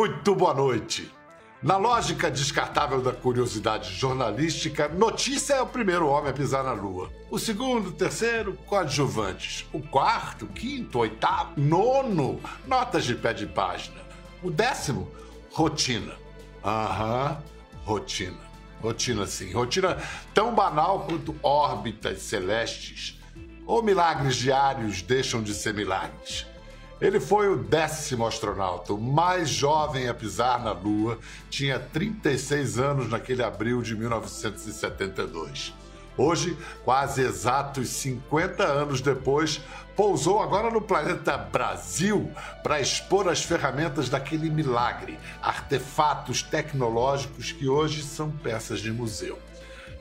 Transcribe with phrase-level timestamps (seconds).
[0.00, 1.12] Muito boa noite.
[1.62, 7.10] Na lógica descartável da curiosidade jornalística, notícia é o primeiro homem a pisar na Lua.
[7.30, 9.66] O segundo, terceiro, coadjuvantes.
[9.74, 14.00] O quarto, quinto, oitavo, nono, notas de pé de página.
[14.42, 15.06] O décimo,
[15.52, 16.14] rotina.
[16.64, 17.36] Aham,
[17.84, 18.40] rotina.
[18.80, 19.52] Rotina, sim.
[19.52, 19.98] Rotina
[20.32, 23.20] tão banal quanto órbitas celestes.
[23.66, 26.46] Ou milagres diários deixam de ser milagres.
[27.00, 31.18] Ele foi o décimo astronauta, o mais jovem a pisar na Lua,
[31.48, 35.72] tinha 36 anos naquele abril de 1972.
[36.14, 39.62] Hoje, quase exatos 50 anos depois,
[39.96, 42.30] pousou agora no planeta Brasil
[42.62, 49.38] para expor as ferramentas daquele milagre, artefatos tecnológicos que hoje são peças de museu.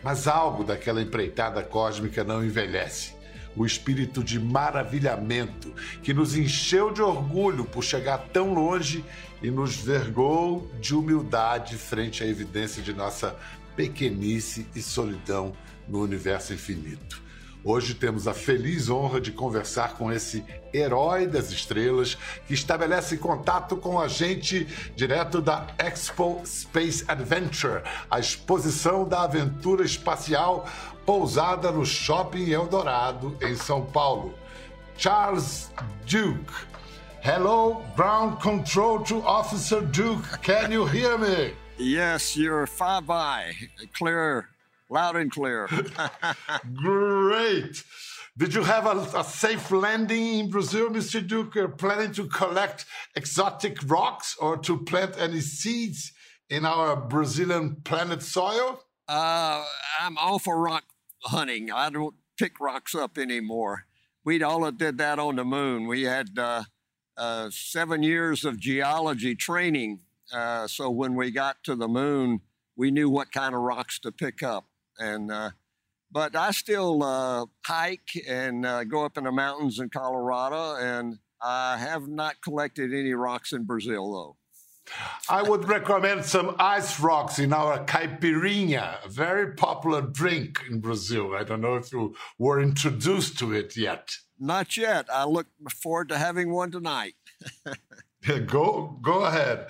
[0.04, 3.19] Mas algo daquela empreitada cósmica não envelhece
[3.56, 9.04] o espírito de maravilhamento que nos encheu de orgulho por chegar tão longe
[9.42, 13.36] e nos vergou de humildade frente à evidência de nossa
[13.76, 15.54] pequenice e solidão
[15.88, 17.30] no universo infinito.
[17.62, 23.76] Hoje temos a feliz honra de conversar com esse herói das estrelas que estabelece contato
[23.76, 30.66] com a gente direto da Expo Space Adventure, a exposição da aventura espacial
[31.10, 34.38] pousada no Shopping Eldorado, em São Paulo.
[34.96, 35.72] Charles
[36.06, 36.54] Duke.
[37.24, 40.40] Hello, Ground Control to Officer Duke.
[40.44, 41.56] Can you hear me?
[41.80, 43.56] Yes, you're five eye,
[43.96, 44.50] clear,
[44.88, 45.68] loud and clear.
[46.76, 47.84] Great.
[48.38, 51.28] Did you have a, a, safe landing in Brazil, Mr.
[51.28, 51.58] Duke?
[51.58, 52.86] Are planning to collect
[53.16, 56.12] exotic rocks or to plant any seeds
[56.52, 58.84] in our Brazilian planet soil?
[59.08, 59.66] Uh,
[60.00, 60.84] I'm all for rock
[61.24, 61.72] hunting.
[61.72, 63.86] I don't pick rocks up anymore.
[64.24, 65.88] We all did that on the moon.
[65.88, 66.64] We had uh,
[67.18, 70.02] uh, seven years of geology training.
[70.32, 72.42] Uh, so when we got to the moon,
[72.76, 74.66] we knew what kind of rocks to pick up.
[74.98, 75.52] And uh,
[76.12, 81.20] but I still uh, hike and uh, go up in the mountains in Colorado, and
[81.42, 84.38] I have not collected any rocks in Brazil though.
[85.30, 91.36] I would recommend some ice rocks in our caipirinha, a very popular drink in Brazil.
[91.36, 94.16] I don't know if you were introduced to it yet.
[94.40, 95.08] Not yet.
[95.12, 97.16] I look forward to having one tonight.
[98.46, 99.68] go go ahead.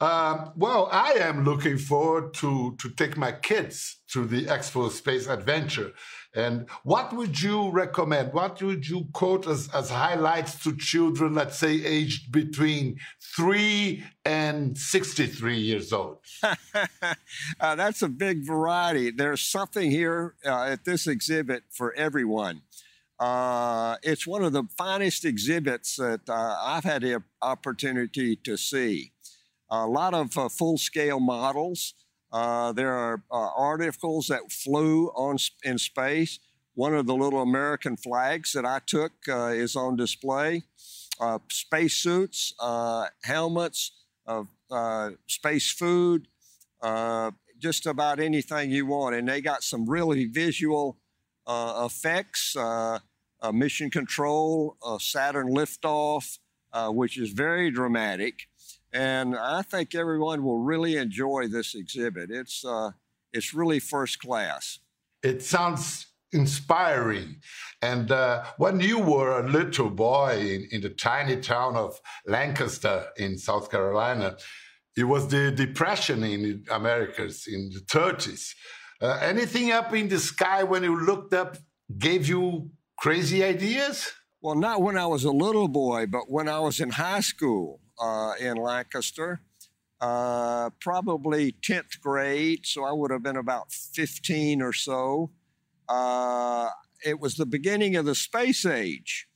[0.00, 5.26] Um, well, I am looking forward to to take my kids to the Expo Space
[5.26, 5.92] Adventure.
[6.34, 8.32] And what would you recommend?
[8.32, 12.98] What would you quote as, as highlights to children, let's say aged between
[13.34, 16.18] three and 63 years old?
[16.42, 19.10] uh, that's a big variety.
[19.10, 22.62] There's something here uh, at this exhibit for everyone.
[23.18, 29.12] Uh, it's one of the finest exhibits that uh, I've had the opportunity to see.
[29.70, 31.94] A lot of uh, full scale models.
[32.30, 36.38] Uh, there are uh, articles that flew on in space.
[36.74, 40.62] One of the little American flags that I took is on display.
[41.48, 42.54] space suits,
[43.24, 43.92] helmets,
[45.26, 46.28] space food,
[47.58, 49.16] just about anything you want.
[49.16, 50.98] And they got some really visual
[51.48, 52.54] effects
[53.40, 56.38] uh, mission control, uh, Saturn liftoff,
[56.72, 58.48] uh, which is very dramatic.
[58.92, 62.30] And I think everyone will really enjoy this exhibit.
[62.30, 62.92] It's, uh,
[63.32, 64.78] it's really first class.
[65.22, 67.36] It sounds inspiring.
[67.82, 73.06] And uh, when you were a little boy in, in the tiny town of Lancaster
[73.16, 74.36] in South Carolina,
[74.96, 78.54] it was the depression in Americas in the 30s.
[79.00, 81.56] Uh, anything up in the sky when you looked up
[81.98, 84.12] gave you crazy ideas?
[84.40, 87.80] Well, not when I was a little boy, but when I was in high school
[88.00, 89.40] uh, in Lancaster,
[90.00, 95.30] uh, probably 10th grade, so I would have been about 15 or so.
[95.88, 96.70] Uh,
[97.04, 99.28] it was the beginning of the space age.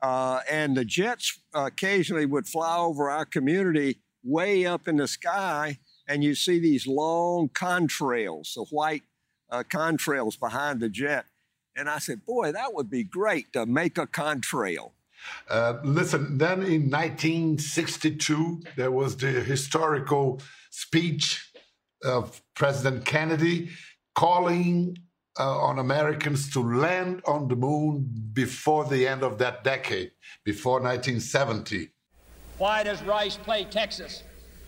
[0.00, 5.78] Uh, and the jets occasionally would fly over our community way up in the sky,
[6.06, 9.02] and you see these long contrails, the white
[9.50, 11.26] uh, contrails behind the jet.
[11.76, 14.92] And I said, boy, that would be great to make a contrail.
[15.48, 20.40] Uh, listen, then in 1962, there was the historical
[20.70, 21.52] speech
[22.04, 23.70] of President Kennedy
[24.14, 24.98] calling
[25.38, 30.10] uh, on Americans to land on the moon before the end of that decade,
[30.44, 31.90] before 1970.
[32.58, 34.24] Why does Rice play Texas?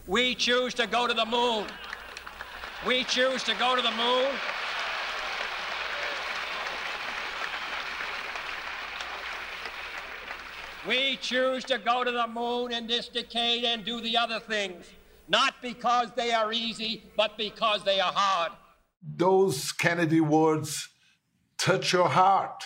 [0.07, 1.67] We choose to go to the moon.
[2.87, 4.29] We choose to go to the moon
[10.89, 14.87] We choose to go to the moon in this decade and do the other things.
[15.31, 18.51] not because they are easy, but because they are hard.
[19.01, 20.89] Those Kennedy words
[21.57, 22.65] touch your heart.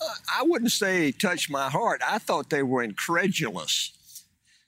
[0.00, 0.06] Uh,
[0.38, 2.00] I wouldn't say touch my heart.
[2.06, 4.24] I thought they were incredulous.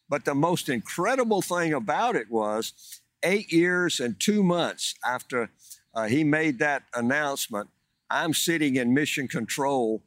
[0.07, 2.75] But the most incredible thing about it was
[3.23, 5.49] eight years and two months after
[5.95, 7.71] uh, he made that announcement,
[8.11, 10.03] I'm sitting in mission control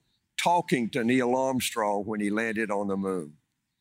[0.45, 3.33] talking to Neil Armstrong when he landed on the moon.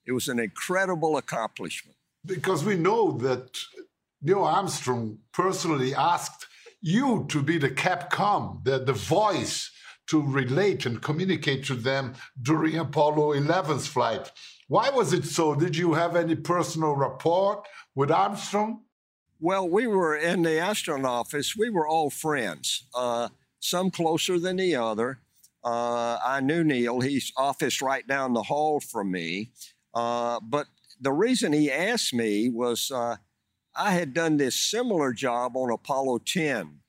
[0.07, 1.99] It was an incredible accomplishment.
[2.25, 3.59] Because we know that
[4.23, 6.47] Neil Armstrong personally asked
[6.81, 9.71] you to be the Capcom, the, the voice
[10.07, 14.33] to relate and communicate to them during Apollo 11's flight.
[14.67, 15.55] Why was it so?
[15.55, 17.63] Did you have any personal rapport
[17.95, 18.85] with Armstrong?
[19.39, 21.55] Well, we were in the astronaut office.
[21.55, 23.29] We were all friends, uh,
[23.61, 25.19] some closer than the other.
[25.65, 27.01] Uh, I knew Neil.
[27.01, 29.53] He's office right down the hall from me.
[29.95, 30.67] Uh, but
[31.01, 33.17] the reason he asked me was uh,
[33.75, 36.81] I had done this similar job on Apollo 10.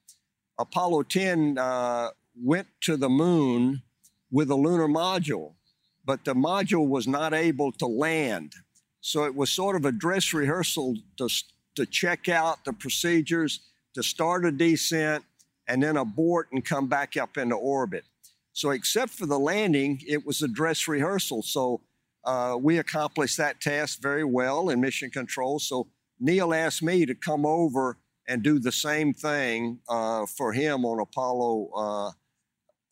[0.59, 2.09] Apollo 10 uh,
[2.41, 3.81] went to the moon
[4.31, 5.53] with a lunar module,
[6.03, 8.53] but the module was not able to land.
[9.01, 11.29] So it was sort of a dress rehearsal to,
[11.75, 13.61] to check out the procedures,
[13.93, 15.23] to start a descent,
[15.67, 18.03] and then abort and come back up into orbit.
[18.55, 21.43] So, except for the landing, it was a dress rehearsal.
[21.43, 21.81] So,
[22.23, 25.59] uh, we accomplished that task very well in mission control.
[25.59, 25.89] So,
[26.21, 27.97] Neil asked me to come over
[28.29, 32.07] and do the same thing uh, for him on Apollo uh,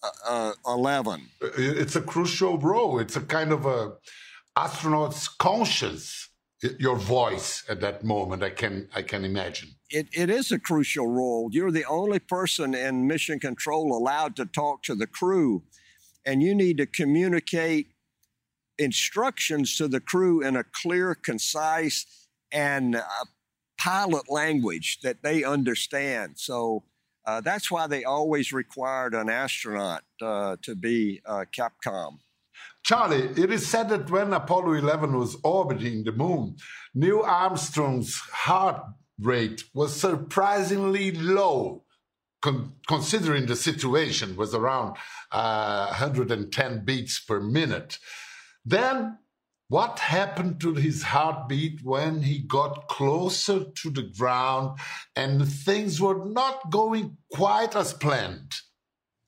[0.04, 1.30] uh, uh 11.
[1.58, 3.00] It's a crucial role.
[3.00, 3.94] It's a kind of a
[4.58, 6.28] astronaut's conscious
[6.80, 9.70] your voice at that moment i can i can imagine.
[9.90, 11.50] It, it is a crucial role.
[11.52, 15.64] You're the only person in mission control allowed to talk to the crew
[16.26, 17.88] and you need to communicate
[18.80, 23.04] instructions to the crew in a clear concise and uh,
[23.78, 26.34] pilot language that they understand.
[26.38, 26.84] So
[27.26, 32.20] uh, that's why they always required an astronaut uh, to be uh, capcom
[32.84, 36.58] Charlie, it is said that when Apollo 11 was orbiting the moon,
[36.94, 38.84] Neil Armstrong's heart
[39.20, 41.84] rate was surprisingly low,
[42.42, 44.98] con- considering the situation was around
[45.32, 48.00] uh, 110 beats per minute.
[48.66, 49.18] Then,
[49.70, 54.78] what happened to his heartbeat when he got closer to the ground
[55.16, 58.52] and things were not going quite as planned?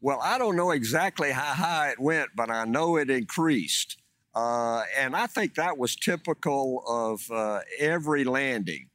[0.06, 3.98] Well, I don't know exactly how high it went, but I know it increased.
[4.36, 8.90] Uh, and I think that was typical of uh, every landing.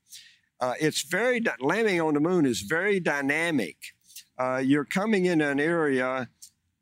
[0.60, 3.76] Uh, it's very, landing on the moon is very dynamic.
[4.38, 6.28] Uh, you're coming in an area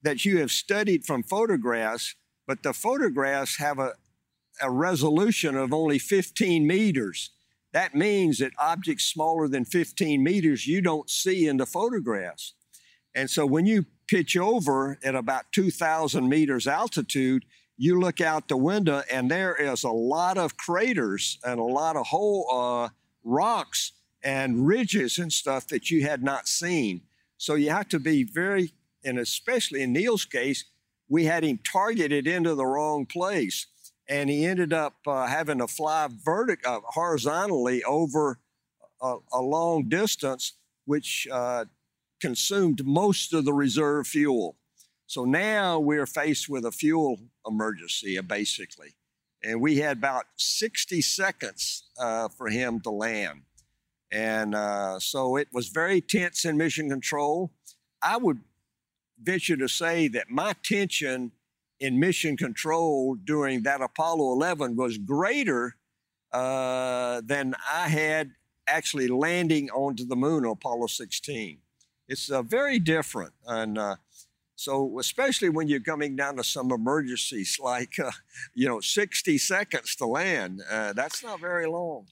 [0.03, 2.15] that you have studied from photographs,
[2.47, 3.95] but the photographs have a,
[4.61, 7.31] a resolution of only 15 meters.
[7.73, 12.53] That means that objects smaller than 15 meters you don't see in the photographs.
[13.15, 17.45] And so when you pitch over at about 2,000 meters altitude,
[17.77, 21.97] you look out the window and there is a lot of craters and a lot
[21.97, 22.89] of whole uh,
[23.23, 27.03] rocks and ridges and stuff that you had not seen.
[27.37, 28.73] So you have to be very,
[29.05, 30.65] and especially in Neil's case,
[31.09, 33.67] we had him targeted into the wrong place,
[34.09, 38.41] and he ended up uh, having to fly vertic- uh, horizontally over
[39.01, 41.65] a, a, long distance, which uh,
[42.21, 44.57] consumed most of the reserve fuel.
[45.07, 48.95] So now we're faced with a fuel emergency, uh, basically.
[49.43, 53.43] And we had about 60 seconds uh, for him to land.
[54.11, 57.53] And uh, so it was very tense in mission control.
[58.03, 58.41] I would
[59.23, 61.33] venture to say that my tension
[61.81, 65.77] in mission control during that Apollo 11 was greater
[66.33, 68.33] uh, than I had
[68.67, 71.59] actually landing onto the moon on Apollo 16.
[72.09, 73.35] It's uh, very different.
[73.47, 73.97] And uh,
[74.57, 78.11] so, especially when you're coming down to some emergencies like, uh,
[78.55, 82.07] you know, 60 seconds to land, uh, that's not very long.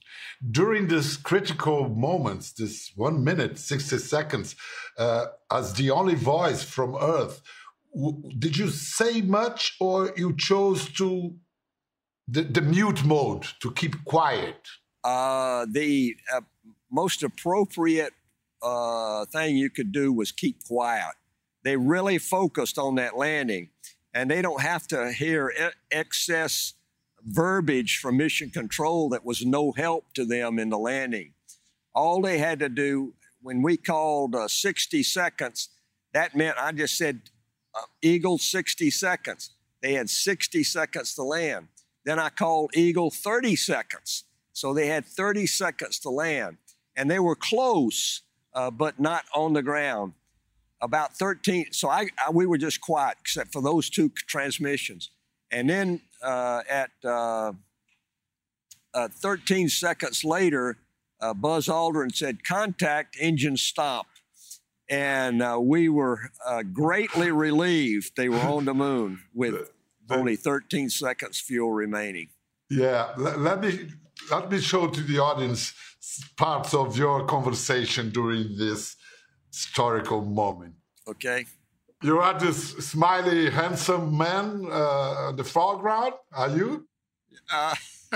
[0.51, 4.55] During this critical moments, this one minute, 60 seconds,
[4.97, 7.41] uh, as the only voice from Earth,
[8.37, 11.35] did you say much or you chose to
[12.27, 14.67] the, the mute mode to keep quiet?
[15.03, 16.15] Uh, the
[16.91, 18.13] most appropriate
[18.61, 21.13] uh, thing you could do was keep quiet.
[21.63, 23.69] They really focused on that landing,
[24.13, 25.53] and they don't have to hear
[25.91, 26.73] excess
[27.23, 31.33] verbiage from mission control that was no help to them in the landing.
[31.93, 35.69] All they had to do when we called uh, 60 seconds,
[36.13, 37.21] that meant I just said,
[37.75, 39.51] uh, Eagle 60 seconds.
[39.81, 41.67] They had 60 seconds to land.
[42.05, 44.23] Then I called Eagle 30 seconds.
[44.53, 46.57] So they had 30 seconds to land,
[46.95, 48.23] and they were close,
[48.57, 50.13] uh, but not on the ground.
[50.81, 55.09] About 13, so I, I, we were just quiet except for those two transmissions.
[55.49, 57.53] And then uh, at uh,
[58.93, 60.77] uh 13 seconds later,
[61.19, 64.07] uh, Buzz Aldrin said, Contact, engine stop
[64.89, 69.71] and uh, we were uh, greatly relieved they were on the moon with
[70.09, 72.29] only 13 seconds fuel remaining.
[72.69, 73.89] Yeah, let, let, me
[74.31, 75.73] let me show to the audience
[76.35, 78.95] parts of your conversation during this
[79.51, 80.75] historical moment.
[81.07, 81.45] Okay.
[82.03, 86.13] You are this smiley, handsome man uh, in the foreground.
[86.31, 86.87] Are you?
[87.51, 87.75] Uh,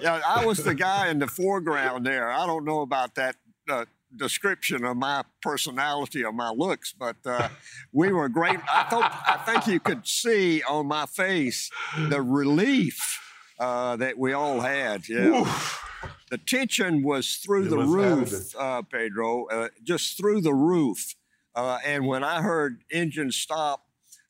[0.00, 2.30] yeah, I was the guy in the foreground there.
[2.30, 3.36] I don't know about that
[3.68, 7.48] uh, description of my personality or my looks, but uh,
[7.92, 8.60] we were great.
[8.72, 11.70] I thought I think you could see on my face
[12.08, 13.18] the relief
[13.60, 15.08] uh, that we all had.
[15.08, 15.40] Yeah.
[15.42, 15.84] Oof.
[16.30, 21.14] The tension was through it the was roof, uh, Pedro, uh, just through the roof.
[21.54, 23.84] Uh, and when I heard engine stop,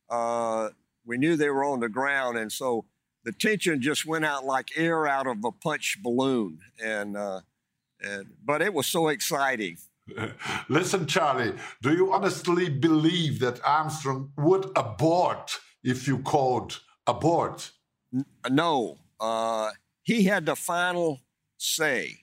[0.08, 0.70] uh,
[1.06, 2.86] we knew they were on the ground, and so
[3.24, 7.16] the tension just went out like air out of a punch balloon, and
[8.02, 9.76] and, but it was so exciting.
[10.68, 17.70] Listen, Charlie, do you honestly believe that Armstrong would abort if you called abort?
[18.48, 18.98] No.
[19.20, 19.70] Uh,
[20.02, 21.20] he had the final
[21.58, 22.22] say.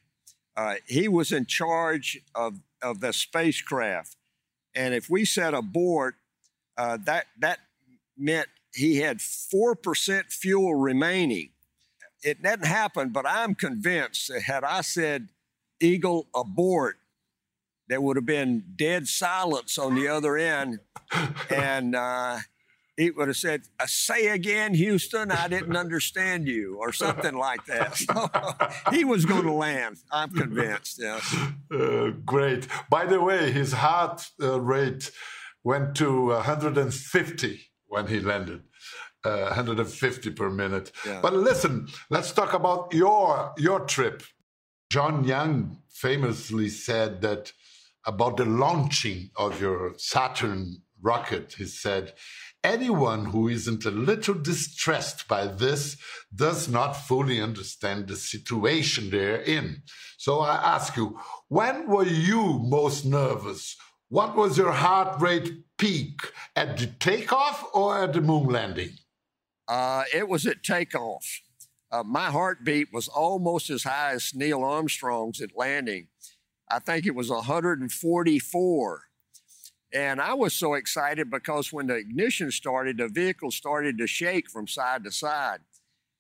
[0.56, 4.16] Uh, he was in charge of, of the spacecraft.
[4.74, 6.16] And if we said abort,
[6.78, 7.60] uh, that, that
[8.18, 11.50] meant he had 4% fuel remaining.
[12.24, 15.30] It didn't happen, but I'm convinced that had I said
[15.80, 16.98] Eagle abort,
[17.88, 20.80] there would have been dead silence on the other end.
[21.50, 22.40] And uh,
[22.98, 27.66] he would have said, uh, Say again, Houston, I didn't understand you, or something like
[27.66, 27.98] that.
[28.08, 28.30] So
[28.92, 31.00] he was going to land, I'm convinced.
[31.00, 31.36] Yes.
[31.72, 32.68] Uh, great.
[32.90, 35.12] By the way, his heart uh, rate
[35.64, 38.64] went to 150 when he landed.
[39.24, 40.92] Uh, 150 per minute.
[41.06, 41.20] Yeah.
[41.22, 44.24] But listen, let's talk about your your trip
[44.90, 47.52] John Young famously said that
[48.06, 52.14] about the launching of your Saturn rocket, he said,
[52.68, 55.98] anyone who isn't a little distressed by this
[56.36, 59.84] does not fully understand the situation they're in.
[60.18, 63.78] So I ask you, when were you most nervous?
[64.10, 66.20] What was your heart rate peak
[66.56, 68.92] at the takeoff or at the moon landing?
[69.68, 71.42] Uh, it was at takeoff.
[71.90, 76.08] Uh, my heartbeat was almost as high as Neil Armstrong's at landing.
[76.70, 79.07] I think it was 144.
[79.94, 84.50] And I was so excited because when the ignition started, the vehicle started to shake
[84.50, 85.60] from side to side.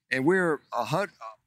[0.10, 0.86] And we're a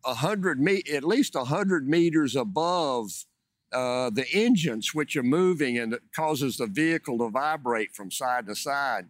[0.05, 3.25] hundred, me- at least a 100 meters above
[3.73, 8.47] uh, the engines, which are moving and it causes the vehicle to vibrate from side
[8.47, 9.07] to side.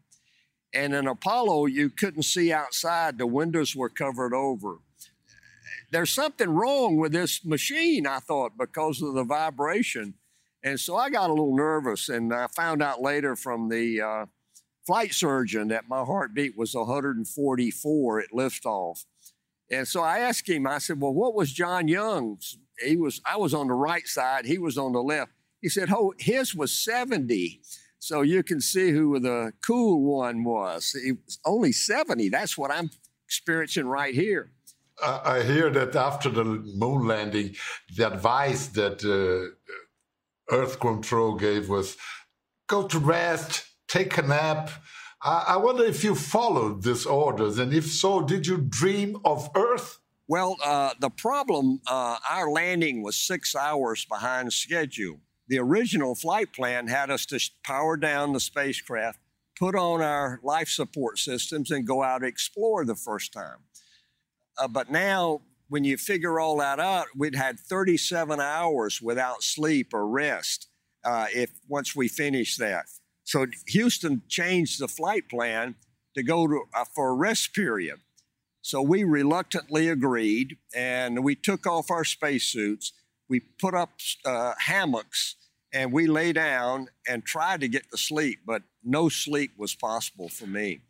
[0.72, 4.78] And in Apollo, you couldn't see outside, the windows were covered over
[5.90, 10.14] there's something wrong with this machine, I thought, because of the vibration.
[10.62, 14.26] And so I got a little nervous, and I found out later from the uh,
[14.86, 19.04] flight surgeon that my heartbeat was 144 at liftoff.
[19.70, 22.58] And so I asked him, I said, Well, what was John Young's?
[22.84, 25.32] He was, I was on the right side, he was on the left.
[25.60, 27.60] He said, Oh, his was 70.
[27.98, 30.96] So you can see who the cool one was.
[31.04, 32.30] He was only 70.
[32.30, 32.90] That's what I'm
[33.26, 34.52] experiencing right here.
[35.02, 37.54] I hear that after the moon landing,
[37.96, 39.54] the advice that uh,
[40.50, 41.96] Earth Control gave was
[42.68, 44.70] go to rest, take a nap.
[45.22, 49.50] I, I wonder if you followed these orders, and if so, did you dream of
[49.54, 49.98] Earth?
[50.28, 55.18] Well, uh, the problem, uh, our landing was six hours behind schedule.
[55.48, 59.18] The original flight plan had us to power down the spacecraft,
[59.58, 63.58] put on our life support systems, and go out explore the first time.
[64.56, 69.94] Uh, but now, when you figure all that out, we'd had 37 hours without sleep
[69.94, 70.66] or rest
[71.04, 72.86] uh, if once we finished that.
[73.22, 75.76] So Houston changed the flight plan
[76.16, 78.00] to go to uh, for a rest period.
[78.62, 82.92] So we reluctantly agreed, and we took off our spacesuits.
[83.28, 83.90] We put up
[84.24, 85.36] uh, hammocks,
[85.72, 90.28] and we lay down and tried to get to sleep, but no sleep was possible
[90.28, 90.80] for me.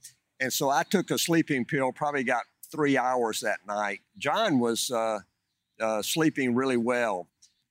[0.41, 4.01] And so I took a sleeping pill, probably got three hours that night.
[4.19, 5.21] John was uh,
[5.81, 7.29] uh, sleeping really well.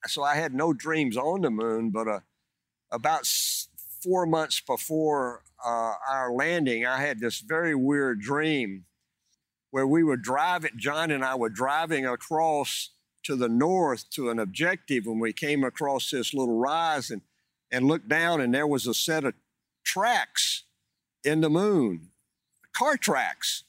[0.07, 2.19] So I had no dreams on the moon, but uh,
[2.91, 3.25] about
[4.03, 8.85] four months before uh, our landing, I had this very weird dream.
[9.71, 12.89] where we were driving, John and I were driving across
[13.23, 17.21] to the north to an objective when we came across this little rise and,
[17.71, 19.33] and looked down, and there was a set of
[19.83, 20.63] tracks
[21.23, 22.09] in the moon,
[22.73, 23.63] car tracks.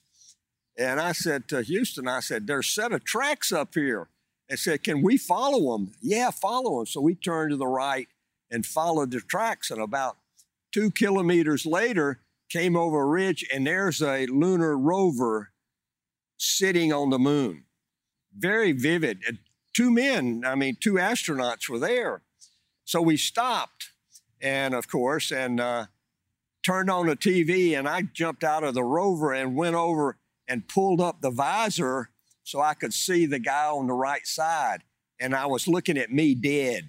[0.79, 4.09] And I said to Houston, I said, there's a set of tracks up here.
[4.51, 5.93] I said, can we follow them?
[6.01, 6.87] Yeah, follow them.
[6.87, 8.09] So we turned to the right
[8.51, 9.71] and followed the tracks.
[9.71, 10.17] And about
[10.73, 15.53] two kilometers later, came over a ridge, and there's a lunar rover
[16.37, 17.65] sitting on the moon.
[18.37, 19.39] Very vivid.
[19.73, 22.23] Two men, I mean, two astronauts were there.
[22.85, 23.91] So we stopped,
[24.43, 25.87] and of course, and uh,
[26.65, 30.17] turned on the TV, and I jumped out of the rover and went over
[30.51, 32.11] and pulled up the visor
[32.43, 34.83] so I could see the guy on the right side.
[35.21, 36.89] And I was looking at me dead.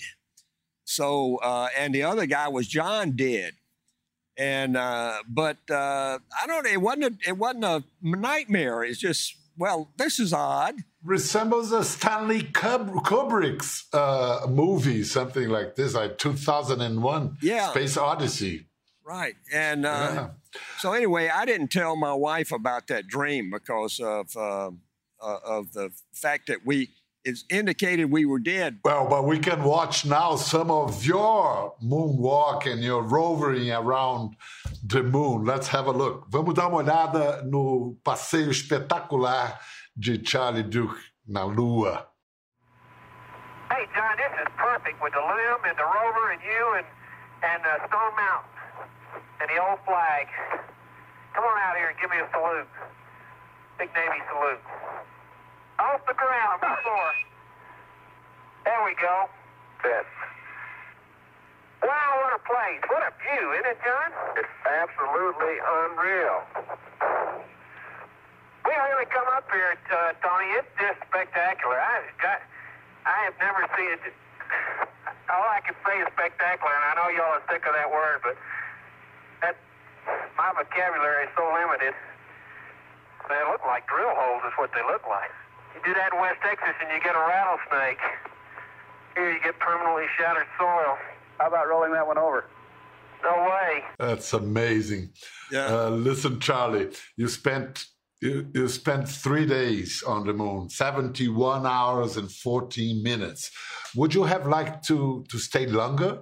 [0.84, 3.54] So, uh, and the other guy was John dead.
[4.38, 8.84] And, uh, but uh, I don't know, it wasn't, a, it wasn't a nightmare.
[8.84, 10.76] It's just, well, this is odd.
[11.04, 17.70] Resembles a Stanley Kubrick's uh, movie, something like this, like 2001 yeah.
[17.70, 18.66] Space Odyssey.
[19.06, 19.36] Right.
[19.54, 20.28] And uh, yeah.
[20.78, 24.72] So, anyway, I didn't tell my wife about that dream because of, uh,
[25.22, 26.90] uh, of the fact that we,
[27.24, 28.80] it's indicated we were dead.
[28.84, 34.36] Well, but we can watch now some of your moonwalk and your rovering around
[34.84, 35.46] the moon.
[35.46, 36.28] Let's have a look.
[36.30, 39.54] Vamos dar uma olhada no passeio espetacular
[39.98, 42.08] de Charlie Duke na Lua.
[43.70, 46.86] Hey, John, this is perfect with the limb and the rover and you and,
[47.44, 48.61] and uh, Stone Mountain
[49.42, 50.28] and the old flag.
[51.34, 52.68] Come on out here and give me a salute.
[53.80, 54.62] Big Navy salute.
[55.80, 57.14] Off the ground, before.
[58.66, 59.26] There we go.
[59.82, 60.06] Good.
[61.82, 62.82] Wow, what a place.
[62.94, 64.14] What a view, isn't it, John?
[64.38, 66.46] It's absolutely unreal.
[68.62, 70.54] We really come up here, uh, Tony.
[70.62, 71.82] It's just spectacular.
[71.82, 72.46] I got,
[73.10, 74.14] I have never seen it.
[75.34, 78.22] All I can say is spectacular, and I know y'all are sick of that word,
[78.22, 78.38] but
[80.54, 81.94] my vocabulary is so limited.
[83.30, 85.32] They look like drill holes, is what they look like.
[85.76, 88.00] You do that in West Texas and you get a rattlesnake.
[89.16, 90.98] Here you get permanently shattered soil.
[91.40, 92.46] How about rolling that one over?
[93.24, 93.84] No way.
[94.00, 95.12] That's amazing.
[95.52, 95.68] Yeah.
[95.68, 97.86] Uh, listen, Charlie, you spent
[98.22, 103.50] you, you spent three days on the moon, 71 hours and 14 minutes.
[103.96, 106.20] Would you have liked to, to stay longer?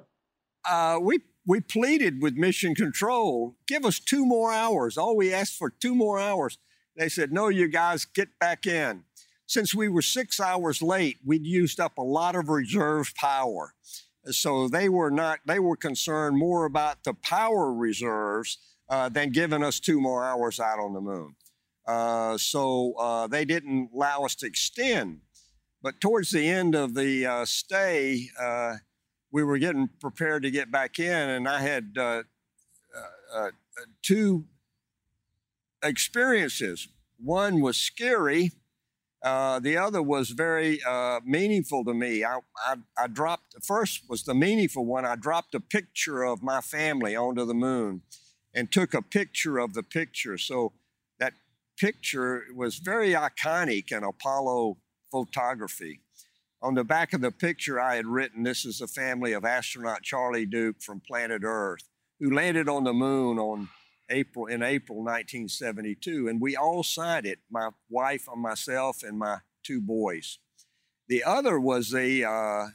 [0.70, 4.98] Uh, we, we pleaded with Mission Control, give us two more hours.
[4.98, 6.58] All we asked for two more hours.
[6.96, 9.04] They said, no, you guys, get back in
[9.50, 13.74] since we were six hours late, we'd used up a lot of reserve power.
[14.26, 18.60] So they were not, they were concerned more about the power reserves
[18.90, 21.36] uh, than giving us two more hours out on the moon.
[21.88, 25.22] Uh, so uh, they didn't allow us to extend.
[25.82, 28.76] But towards the end of the uh, stay, uh,
[29.32, 32.24] we were getting prepared to get back in, and I had uh,
[34.02, 34.46] two
[35.84, 36.88] experiences.
[37.18, 38.52] One was scary,
[39.22, 42.24] uh, the other was very uh, meaningful to me.
[42.24, 45.06] I, I, I, dropped, the first was the meaningful one.
[45.06, 48.02] I dropped a picture of my family onto the moon
[48.54, 50.38] and took a picture of the picture.
[50.38, 50.72] So
[51.20, 51.34] that
[51.78, 54.78] picture was very iconic in Apollo
[55.12, 56.00] photography.
[56.62, 60.04] On the back of the picture, I had written, This is the family of astronaut
[60.04, 61.88] Charlie Duke from planet Earth,
[62.20, 63.70] who landed on the moon on
[64.10, 67.40] April in April 1972, and we all signed it.
[67.50, 70.40] My wife and myself and my two boys.
[71.08, 72.68] The other was a uh,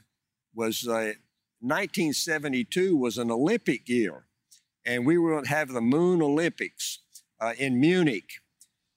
[0.55, 1.13] was a
[1.59, 4.25] 1972 was an Olympic year,
[4.83, 6.99] and we were going to have the Moon Olympics
[7.39, 8.29] uh, in Munich.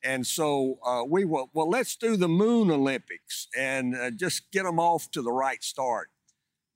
[0.05, 4.65] And so uh, we were, well, let's do the Moon Olympics and uh, just get
[4.65, 6.09] them off to the right start.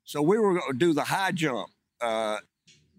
[0.05, 1.71] So we were going to do the high jump.
[2.01, 2.39] Uh,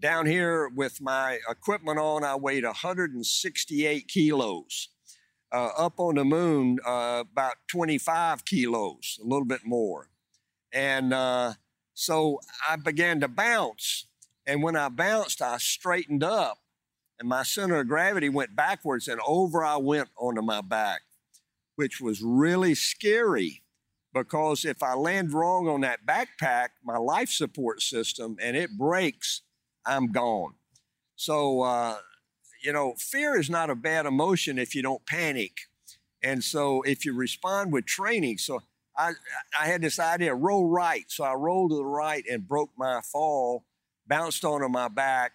[0.00, 4.88] down here with my equipment on, I weighed 168 kilos.
[5.52, 10.08] Uh, up on the moon, uh, about 25 kilos, a little bit more.
[10.72, 11.52] And uh,
[11.94, 14.08] so I began to bounce.
[14.46, 16.58] And when I bounced, I straightened up,
[17.18, 21.02] and my center of gravity went backwards, and over I went onto my back,
[21.76, 23.62] which was really scary
[24.14, 29.42] because if I land wrong on that backpack, my life support system, and it breaks,
[29.84, 30.54] I'm gone.
[31.16, 31.96] So, uh,
[32.62, 35.52] you know, fear is not a bad emotion if you don't panic.
[36.22, 38.60] And so if you respond with training, so
[38.96, 39.12] I,
[39.60, 41.04] I had this idea, roll right.
[41.08, 43.66] So I rolled to the right and broke my fall,
[44.06, 45.32] bounced onto my back.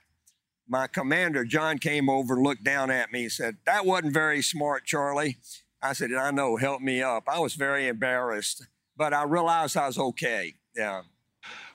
[0.72, 4.86] My commander, John, came over, looked down at me and said, That wasn't very smart,
[4.86, 5.38] Charlie.
[5.82, 7.24] I said, I know, help me up.
[7.28, 10.54] I was very embarrassed, but I realized I was okay.
[10.76, 11.02] Yeah.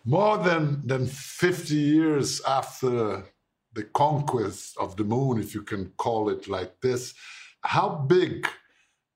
[0.04, 3.24] More than, than 50 years after
[3.72, 7.14] the conquest of the moon, if you can call it like this,
[7.62, 8.46] how big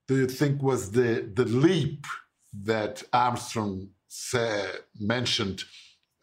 [0.09, 2.05] do you think was the, the leap
[2.65, 5.63] that Armstrong said, mentioned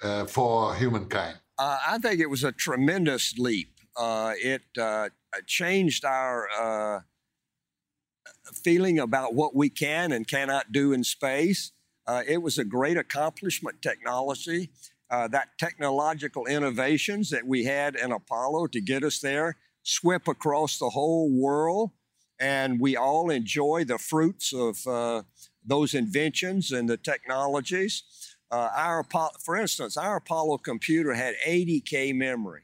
[0.01, 1.37] uh, for humankind?
[1.57, 3.79] Uh, I think it was a tremendous leap.
[3.95, 5.09] Uh, it uh,
[5.45, 6.99] changed our uh,
[8.53, 11.71] feeling about what we can and cannot do in space.
[12.05, 14.69] Uh, it was a great accomplishment technology.
[15.09, 20.77] Uh, that technological innovations that we had in Apollo to get us there swept across
[20.77, 21.91] the whole world,
[22.39, 25.23] and we all enjoy the fruits of
[25.63, 28.03] those inventions and the technologies.
[28.51, 29.05] Uh, our
[29.39, 32.63] for instance, our Apollo computer had 80k memory.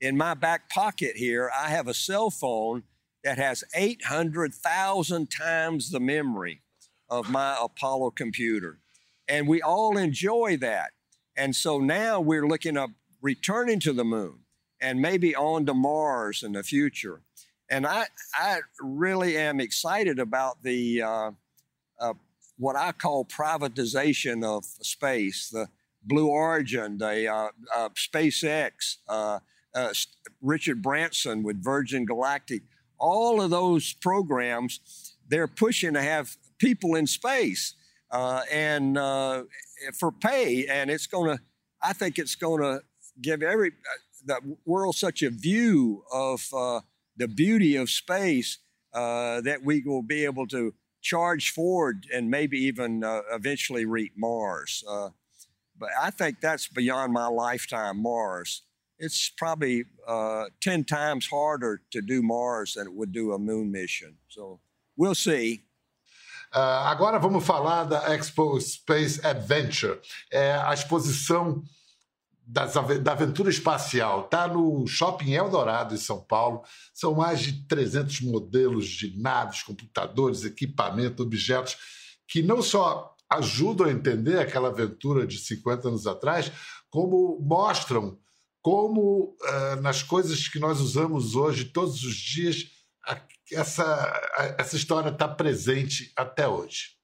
[0.00, 2.82] In my back pocket here, I have a cell phone
[3.22, 6.62] that has 800,000 times the memory
[7.08, 8.80] of my Apollo computer.
[9.26, 10.90] And we all enjoy that.
[11.36, 12.90] And so now we're looking up
[13.22, 14.40] returning to the moon
[14.80, 17.22] and maybe on to Mars in the future.
[17.70, 21.30] And I, I really am excited about the uh,
[22.56, 25.68] what I call privatization of space, the
[26.02, 29.40] Blue Origin, the uh, uh SpaceX, uh,
[29.74, 29.92] uh,
[30.40, 32.62] Richard Branson with Virgin Galactic
[32.98, 37.74] all of those programs, they're pushing to have people in space
[38.10, 39.42] uh, and uh,
[39.98, 40.66] for pay.
[40.66, 41.42] And it's going to,
[41.82, 42.82] I think it's going to
[43.20, 43.72] give every,
[44.24, 46.48] the world such a view of
[47.16, 48.58] the beauty of space
[48.92, 50.72] that we will be able to
[51.04, 54.82] charge forward and maybe even uh, eventually reach Mars.
[55.78, 58.62] but I think that's beyond my lifetime, Mars
[58.98, 63.70] it's probably uh, 10 times harder to do Mars than it would do a moon
[63.70, 64.16] mission.
[64.28, 64.60] So
[64.96, 65.62] we'll see.
[66.52, 70.00] Uh, agora vamos falar da Expo Space Adventure,
[70.32, 71.64] é a exposição
[72.46, 74.24] das, da aventura espacial.
[74.24, 76.62] Está no Shopping Eldorado, em São Paulo.
[76.92, 81.76] São mais de 300 modelos de naves, computadores, equipamento, objetos
[82.26, 86.50] que não só ajudam a entender aquela aventura de 50 anos atrás,
[86.90, 88.18] como mostram
[88.62, 92.64] como uh, nas coisas que nós usamos hoje, todos os dias,
[93.06, 93.20] a,
[93.52, 96.94] essa, a, essa história está presente até hoje.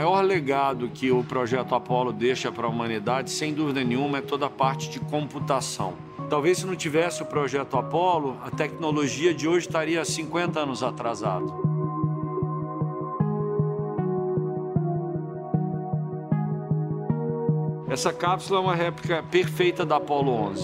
[0.00, 4.46] Maior legado que o projeto Apollo deixa para a humanidade, sem dúvida nenhuma, é toda
[4.46, 5.92] a parte de computação.
[6.30, 11.52] Talvez se não tivesse o projeto Apollo, a tecnologia de hoje estaria 50 anos atrasado.
[17.90, 20.62] Essa cápsula é uma réplica perfeita da Apollo 11.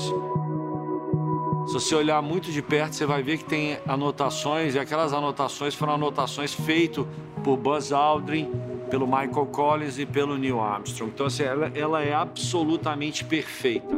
[1.67, 5.75] Se você olhar muito de perto, você vai ver que tem anotações, e aquelas anotações
[5.75, 7.05] foram anotações feitas
[7.45, 8.51] por Buzz Aldrin,
[8.91, 11.13] pelo Michael Collins e pelo Neil Armstrong.
[11.13, 13.95] Então, assim, ela, ela é absolutamente perfeita.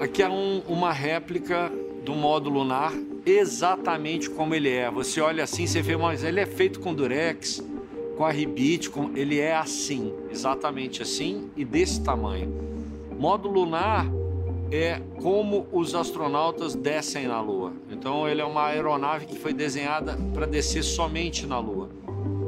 [0.00, 1.72] Aqui é um, uma réplica
[2.04, 2.92] do módulo lunar
[3.24, 4.90] exatamente como ele é.
[4.90, 7.62] Você olha assim, você vê, mas ele é feito com durex,
[8.16, 12.54] com a ribite, com, ele é assim, exatamente assim e desse tamanho.
[13.18, 14.06] Módulo lunar
[14.70, 17.72] é como os astronautas descem na Lua.
[17.90, 21.88] Então ele é uma aeronave que foi desenhada para descer somente na Lua.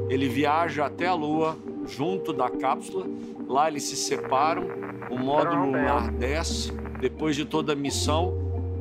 [0.09, 3.05] Ele viaja até a Lua junto da cápsula,
[3.47, 4.67] lá eles se separam,
[5.09, 8.33] o módulo lunar desce, depois de toda a missão,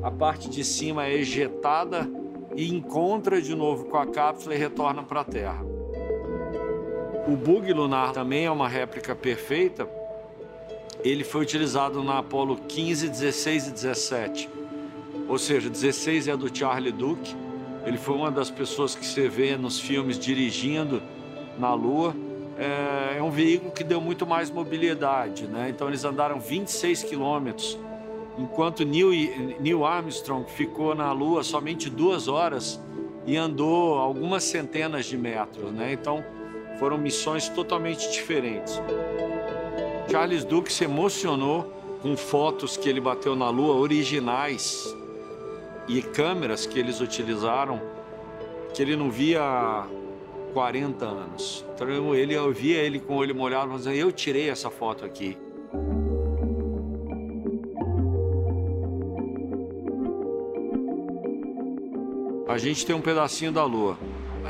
[0.02, 2.08] a parte de cima é ejetada
[2.56, 5.64] e encontra de novo com a cápsula e retorna para a Terra.
[7.26, 9.86] O bug lunar também é uma réplica perfeita.
[11.04, 14.50] Ele foi utilizado na Apollo 15, 16 e 17.
[15.28, 17.36] Ou seja, 16 é do Charlie Duke.
[17.84, 21.02] Ele foi uma das pessoas que você vê nos filmes dirigindo
[21.58, 22.14] na Lua.
[22.58, 25.68] É, é um veículo que deu muito mais mobilidade, né?
[25.68, 27.78] Então eles andaram 26 quilômetros,
[28.36, 29.10] enquanto Neil,
[29.60, 32.80] Neil Armstrong ficou na Lua somente duas horas
[33.26, 35.92] e andou algumas centenas de metros, né?
[35.92, 36.24] Então
[36.78, 38.80] foram missões totalmente diferentes.
[40.10, 44.96] Charles Duke se emocionou com fotos que ele bateu na Lua originais
[45.86, 47.80] e câmeras que eles utilizaram
[48.72, 49.86] que ele não via
[50.48, 51.64] 40 anos.
[51.74, 55.36] Então ele, eu via ele com o olho molhado, mas eu tirei essa foto aqui.
[62.48, 63.98] A gente tem um pedacinho da Lua.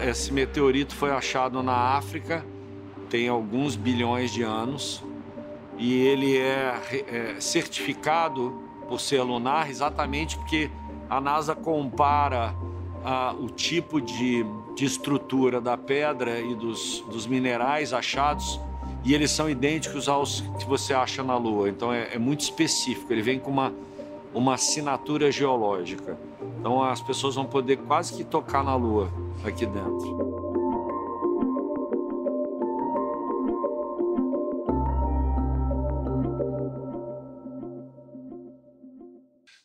[0.03, 2.47] Esse meteorito foi achado na África,
[3.11, 5.03] tem alguns bilhões de anos,
[5.77, 6.75] e ele é,
[7.09, 10.71] é certificado por ser lunar exatamente porque
[11.11, 12.55] A NASA compara
[13.05, 14.45] ah, o tipo de,
[14.79, 18.61] de estrutura da pedra e dos, dos minerais achados
[19.05, 21.69] e eles são idênticos aos que você acha na Lua.
[21.69, 23.13] Então é, é muito específico.
[23.13, 23.75] Ele vem com uma,
[24.33, 26.17] uma assinatura geológica.
[26.61, 29.13] Então as pessoas vão poder quase que tocar na Lua
[29.45, 30.29] aqui dentro.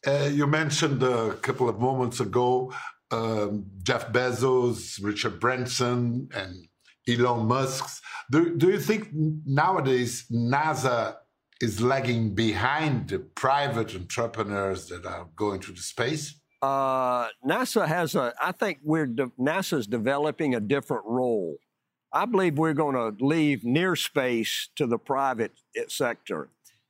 [0.05, 2.73] Uh, you mentioned a couple of moments ago
[3.13, 6.67] um, Jeff Bezos, Richard Branson, and
[7.07, 8.01] Elon Musk.
[8.31, 11.15] Do, do you think nowadays NASA
[11.61, 16.35] is lagging behind the private entrepreneurs that are going to the space?
[16.61, 21.57] Uh, NASA has a, I think we're, de- NASA's developing a different role.
[22.11, 25.51] I believe we're going to leave near space to the private
[25.87, 26.49] sector.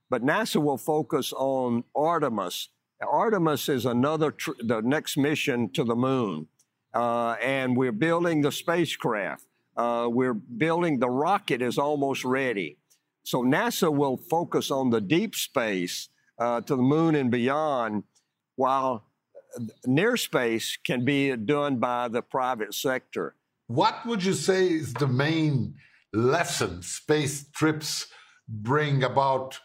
[0.10, 2.70] But NASA will focus on Artemis.
[3.04, 6.48] Artemis is another, tr- the next mission to the moon.
[6.94, 9.46] Uh, and we're building the spacecraft.
[9.76, 12.78] Uh, we're building, the rocket is almost ready.
[13.24, 18.04] So NASA will focus on the deep space uh, to the moon and beyond,
[18.56, 19.06] while
[19.86, 23.36] near space can be done by the private sector.
[23.68, 25.76] What would you say is the main
[26.12, 28.08] lesson space trips
[28.48, 29.60] bring about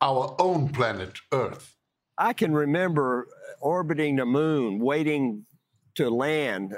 [0.00, 1.74] our own planet, Earth?
[2.20, 3.26] I can remember
[3.60, 5.46] orbiting the moon, waiting
[5.94, 6.74] to land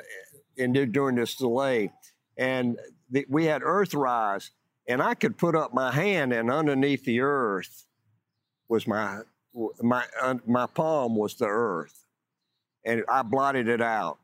[0.57, 1.91] in, during this delay,
[2.39, 2.79] and
[3.11, 4.51] the, we had Earthrise,
[4.87, 7.87] and I could put up my hand, and underneath the Earth
[8.69, 9.23] was my
[9.83, 12.05] my uh, my palm was the Earth,
[12.87, 14.19] and I blotted it out.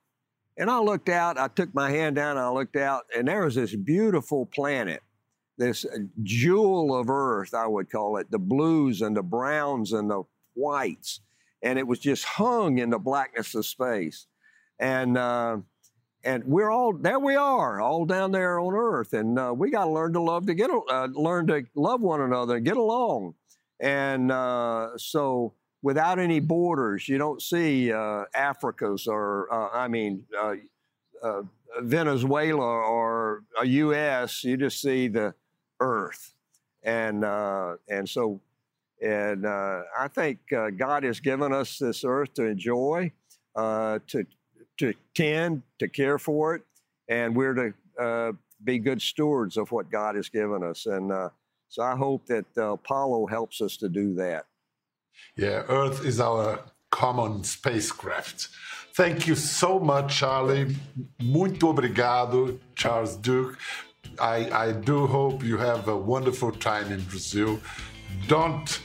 [0.56, 1.38] And I looked out.
[1.38, 2.36] I took my hand down.
[2.38, 5.02] I looked out, and there was this beautiful planet,
[5.56, 5.84] this
[6.22, 10.22] jewel of Earth, I would call it, the blues and the browns and the
[10.58, 11.20] whites,
[11.62, 14.26] and it was just hung in the blackness of space.
[14.78, 15.58] And uh,
[16.24, 17.18] and we're all there.
[17.18, 20.46] We are all down there on Earth, and uh, we got to learn to love
[20.46, 23.34] to get uh, learn to love one another and get along.
[23.80, 30.24] And uh, so, without any borders, you don't see uh, Africa's or uh, I mean
[30.38, 31.42] uh,
[31.80, 34.44] Venezuela or a U.S.
[34.44, 35.34] You just see the
[35.80, 36.34] Earth,
[36.82, 38.40] and uh, and so,
[39.00, 40.38] and I think
[40.76, 43.12] God has given us this Earth to enjoy,
[43.56, 44.26] to
[44.78, 46.62] to tend, to care for it,
[47.08, 48.32] and we're to uh,
[48.64, 50.86] be good stewards of what God has given us.
[50.86, 51.30] And uh,
[51.68, 54.46] so I hope that uh, Apollo helps us to do that.
[55.36, 58.48] Yeah, Earth is our common spacecraft.
[58.94, 60.76] Thank you so much, Charlie.
[61.20, 63.58] Muito obrigado, Charles Duke.
[64.20, 67.60] I, I do hope you have a wonderful time in Brazil.
[68.26, 68.80] Don't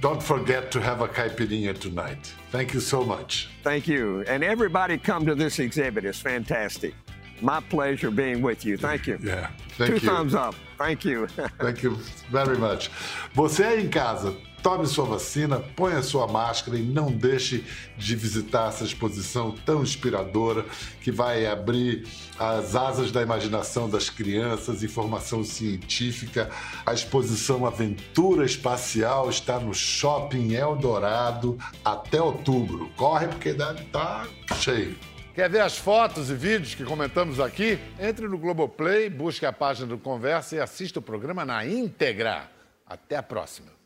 [0.00, 2.34] don't forget to have a caipirinha tonight.
[2.50, 3.48] Thank you so much.
[3.62, 4.22] Thank you.
[4.28, 6.04] And everybody come to this exhibit.
[6.04, 6.94] It's fantastic.
[7.40, 8.76] My pleasure being with you.
[8.76, 9.18] Thank you.
[9.22, 9.48] Yeah.
[9.78, 10.08] Thank Two you.
[10.08, 10.54] thumbs up.
[10.76, 11.26] Thank you.
[11.58, 11.96] Thank you
[12.30, 12.90] very much.
[13.34, 17.62] Você aí em casa, tome sua vacina, ponha sua máscara e não deixe
[17.98, 20.64] de visitar essa exposição tão inspiradora
[21.02, 26.50] que vai abrir as asas da imaginação das crianças, informação científica.
[26.86, 32.90] A exposição Aventura Espacial está no Shopping Eldorado até outubro.
[32.96, 34.26] Corre porque deve estar
[34.62, 34.96] cheio.
[35.34, 37.78] Quer ver as fotos e vídeos que comentamos aqui?
[38.00, 42.50] Entre no Globoplay, busque a página do Conversa e assista o programa na íntegra.
[42.86, 43.83] Até a próxima.